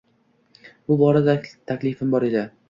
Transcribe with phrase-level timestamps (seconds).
[0.87, 1.35] Bu borada
[1.73, 2.45] taklifim bor edi.